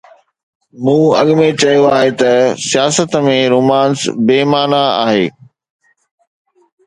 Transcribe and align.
مون 0.83 1.01
اڳ 1.19 1.27
۾ 1.39 1.47
چيو 1.61 1.83
آهي 1.97 2.11
ته 2.19 2.31
سياست 2.69 3.11
۾ 3.27 3.37
رومانس 3.53 3.99
بي 4.25 4.39
معنيٰ 4.51 4.85
آهي. 5.05 5.25